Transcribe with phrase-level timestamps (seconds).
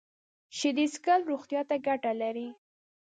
[0.57, 2.49] شیدې څښل روغتیا ته ګټه لري